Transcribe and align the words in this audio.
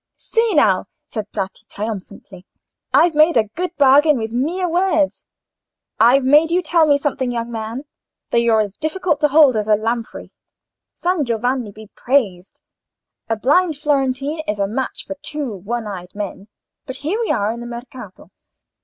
"See, 0.15 0.55
now!" 0.55 0.85
said 1.05 1.27
Bratti, 1.31 1.67
triumphantly; 1.69 2.43
"I've 2.91 3.13
made 3.13 3.37
a 3.37 3.49
good 3.55 3.69
bargain 3.77 4.17
with 4.17 4.31
mere 4.31 4.67
words. 4.67 5.27
I've 5.99 6.23
made 6.23 6.49
you 6.49 6.63
tell 6.63 6.87
me 6.87 6.97
something, 6.97 7.31
young 7.31 7.51
man, 7.51 7.83
though 8.31 8.39
you're 8.39 8.61
as 8.61 8.79
hard 8.81 9.19
to 9.19 9.27
hold 9.27 9.55
as 9.55 9.67
a 9.67 9.75
lamprey. 9.75 10.31
San 10.95 11.23
Giovanni 11.23 11.71
be 11.71 11.91
praised! 11.93 12.61
a 13.29 13.35
blind 13.35 13.77
Florentine 13.77 14.39
is 14.47 14.57
a 14.57 14.67
match 14.67 15.05
for 15.05 15.13
two 15.21 15.55
one 15.55 15.85
eyed 15.85 16.15
men. 16.15 16.47
But 16.87 16.95
here 17.05 17.19
we 17.23 17.29
are 17.29 17.51
in 17.51 17.59
the 17.59 17.67
Mercato." 17.67 18.31